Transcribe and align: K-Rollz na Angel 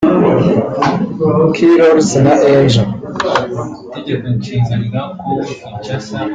K-Rollz 1.53 2.09
na 2.23 2.31
Angel 2.57 2.89